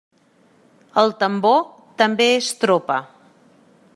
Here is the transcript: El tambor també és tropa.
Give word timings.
El 1.01 1.13
tambor 1.19 1.61
també 2.03 2.29
és 2.39 2.51
tropa. 2.65 3.01